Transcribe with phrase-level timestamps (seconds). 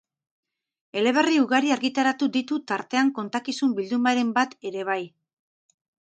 [0.99, 4.99] Eleberri ugari argitaratu ditu, tartean kontakizun bildumaren bat ere bai.